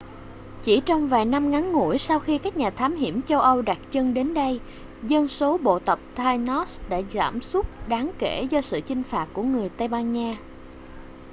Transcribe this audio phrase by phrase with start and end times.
[0.63, 3.77] chỉ trong vài năm ngắn ngủi sau khi các nhà thám hiểm châu âu đặt
[3.91, 4.59] chân đến đây
[5.03, 9.43] dân số bộ tộc tainos đã giảm sút đáng kể do sự chinh phạt của
[9.43, 10.37] người tây ban nha